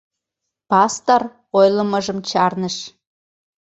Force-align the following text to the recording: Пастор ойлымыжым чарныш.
Пастор 0.69 1.21
ойлымыжым 1.59 2.17
чарныш. 2.29 2.75